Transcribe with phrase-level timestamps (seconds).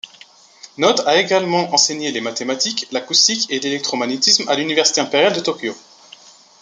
[0.77, 5.75] Knott a également enseigné les mathématiques, l'acoustique et l'électromagnétisme à l'université impériale de Tokyo.